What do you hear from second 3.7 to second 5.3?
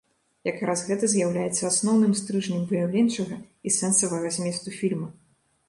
сэнсавага зместу фільма.